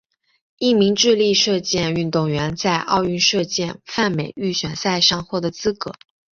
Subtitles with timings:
[0.57, 5.93] 一名智利射箭运动员在奥运射箭泛美预选赛上获得资格。